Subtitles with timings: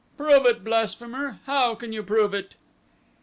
[0.17, 1.41] "Prove it, blasphemer!
[1.45, 2.55] How can you prove it?"